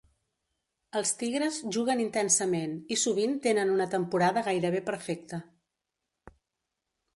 Els 0.99 1.11
Tigres 1.19 1.59
juguen 1.75 2.01
intensament 2.05 2.73
i 2.95 2.97
sovint 3.03 3.37
tenen 3.45 3.75
una 3.75 3.89
temporada 3.93 4.45
gairebé 4.51 4.83
perfecta. 4.91 5.43